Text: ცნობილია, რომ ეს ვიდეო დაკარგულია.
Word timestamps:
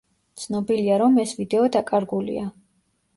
ცნობილია, 0.43 0.95
რომ 1.01 1.19
ეს 1.23 1.33
ვიდეო 1.41 1.67
დაკარგულია. 1.77 2.47